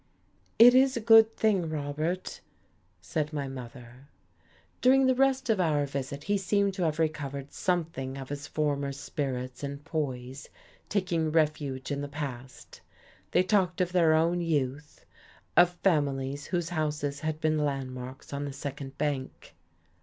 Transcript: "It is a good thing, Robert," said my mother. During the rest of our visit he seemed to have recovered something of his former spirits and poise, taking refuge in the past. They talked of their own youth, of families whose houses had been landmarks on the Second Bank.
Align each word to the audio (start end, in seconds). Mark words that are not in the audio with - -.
"It 0.57 0.73
is 0.73 0.97
a 0.97 0.99
good 0.99 1.37
thing, 1.37 1.69
Robert," 1.69 2.41
said 3.01 3.31
my 3.31 3.47
mother. 3.47 4.07
During 4.81 5.05
the 5.05 5.13
rest 5.13 5.47
of 5.47 5.59
our 5.59 5.85
visit 5.85 6.23
he 6.23 6.39
seemed 6.39 6.73
to 6.73 6.83
have 6.85 6.97
recovered 6.97 7.53
something 7.53 8.17
of 8.17 8.29
his 8.29 8.47
former 8.47 8.93
spirits 8.93 9.61
and 9.63 9.85
poise, 9.85 10.49
taking 10.89 11.31
refuge 11.31 11.91
in 11.91 12.01
the 12.01 12.07
past. 12.07 12.81
They 13.29 13.43
talked 13.43 13.79
of 13.79 13.91
their 13.91 14.15
own 14.15 14.41
youth, 14.41 15.05
of 15.55 15.69
families 15.83 16.45
whose 16.47 16.69
houses 16.69 17.19
had 17.19 17.39
been 17.39 17.59
landmarks 17.59 18.33
on 18.33 18.45
the 18.45 18.53
Second 18.53 18.97
Bank. 18.97 19.53